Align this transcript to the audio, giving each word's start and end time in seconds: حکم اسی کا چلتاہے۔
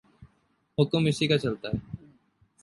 حکم 0.77 1.05
اسی 1.05 1.27
کا 1.27 1.37
چلتاہے۔ 1.37 1.77